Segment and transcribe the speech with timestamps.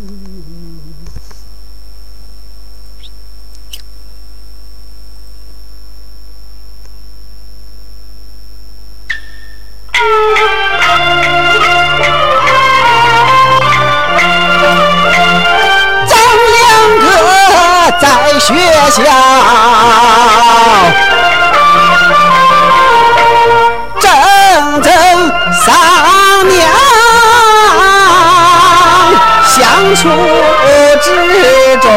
[0.00, 0.06] 学
[19.04, 19.69] 校
[31.00, 31.10] 之
[31.80, 31.90] 中，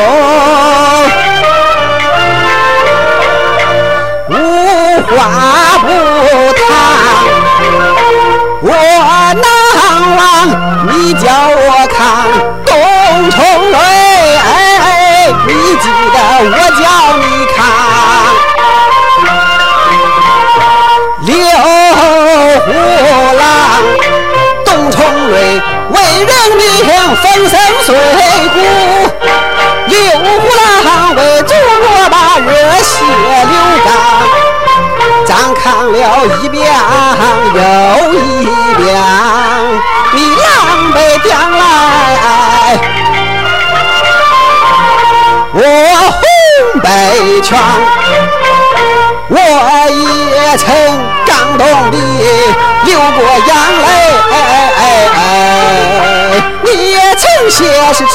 [35.94, 36.66] 了一遍
[37.54, 37.60] 又
[38.14, 38.16] 一
[38.78, 38.84] 遍，
[40.14, 40.44] 你狼
[40.92, 41.62] 狈将来。
[45.56, 45.62] 我
[46.10, 46.20] 红
[46.82, 46.88] 北
[47.42, 47.48] 拳，
[49.30, 49.38] 我
[49.92, 50.66] 也曾
[51.28, 51.96] 感动的
[52.86, 53.50] 流过眼
[53.84, 53.86] 泪，
[56.64, 57.54] 你也曾写
[57.94, 58.14] 诗词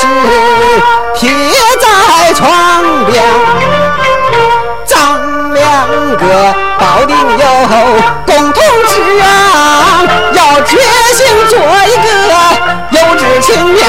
[6.78, 7.46] 保定有
[8.26, 9.24] 共同志愿，
[10.34, 10.76] 要决
[11.14, 12.08] 心做一个
[12.90, 13.86] 有志青年。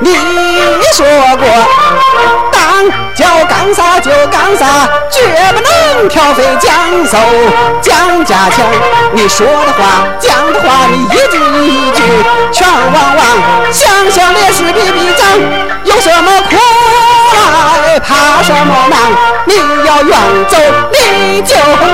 [0.00, 0.08] 你
[0.96, 1.46] 说过。
[3.14, 4.66] 叫干啥就干啥，
[5.08, 5.20] 绝
[5.52, 6.72] 不能挑肥拣
[7.06, 7.16] 瘦
[7.80, 8.66] 讲价钱。
[9.12, 12.02] 你说的话讲的话，你一句一句
[12.50, 13.22] 全忘忘。
[13.70, 15.38] 想想烈士比比战，
[15.84, 16.56] 有什么苦
[17.84, 18.98] 来怕什么难？
[19.44, 19.54] 你
[19.92, 20.56] 要远走
[20.90, 21.91] 你就。